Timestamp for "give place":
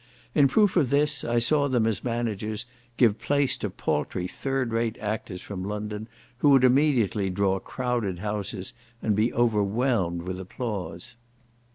2.97-3.55